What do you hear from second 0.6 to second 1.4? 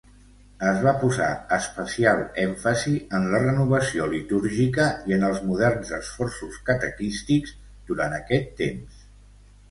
Es va posar